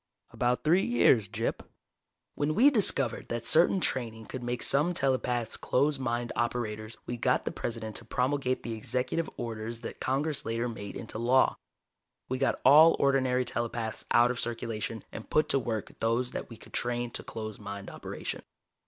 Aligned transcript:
"About 0.31 0.63
three 0.63 0.83
years, 0.83 1.29
Gyp. 1.29 1.59
When 2.33 2.55
we 2.55 2.71
discovered 2.71 3.27
that 3.27 3.45
certain 3.45 3.79
training 3.79 4.25
could 4.25 4.41
make 4.41 4.63
some 4.63 4.95
telepaths 4.95 5.55
closed 5.57 5.99
mind 5.99 6.31
operators, 6.35 6.97
we 7.05 7.17
got 7.17 7.45
the 7.45 7.51
President 7.51 7.97
to 7.97 8.05
promulgate 8.05 8.63
the 8.63 8.73
Executive 8.73 9.29
Orders 9.37 9.81
that 9.81 9.99
Congress 9.99 10.43
later 10.43 10.67
made 10.67 10.95
into 10.95 11.19
law. 11.19 11.55
We 12.29 12.39
got 12.39 12.59
all 12.65 12.95
ordinary 12.97 13.45
telepaths 13.45 14.03
out 14.09 14.31
of 14.31 14.39
circulation 14.39 15.03
and 15.11 15.29
put 15.29 15.49
to 15.49 15.59
work 15.59 15.91
those 15.99 16.31
that 16.31 16.49
we 16.49 16.57
could 16.57 16.73
train 16.73 17.11
to 17.11 17.21
closed 17.23 17.59
mind 17.61 17.87
operation. 17.91 18.41